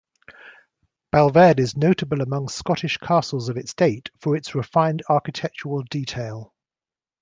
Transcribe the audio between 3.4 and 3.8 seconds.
of its